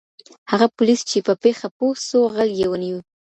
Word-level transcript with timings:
هغه 0.51 0.67
پولیس 0.75 1.01
چي 1.09 1.17
په 1.27 1.33
پېښه 1.43 1.67
پوه 1.77 1.95
سو 2.07 2.19
غل 2.33 2.49
یې 2.59 2.67
ونیو. 2.69 2.99